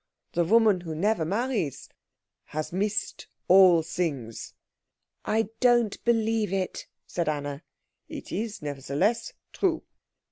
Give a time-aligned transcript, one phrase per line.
[0.33, 1.87] The woman who never marries
[2.45, 4.55] has missed all things."
[5.25, 7.61] "I don't believe it," said Anna.
[8.09, 9.83] "It is nevertheless true."